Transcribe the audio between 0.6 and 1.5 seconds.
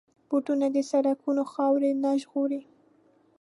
د سړکونو